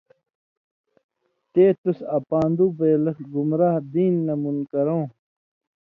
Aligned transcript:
تے 1.51 1.65
تُس، 1.81 1.97
اپان٘دُو 2.17 2.65
بېن٘لہ 2.77 3.11
(گُمراہ) 3.33 3.75
(دین 3.91 4.13
نہ) 4.25 4.33
منکُرؤں، 4.41 5.05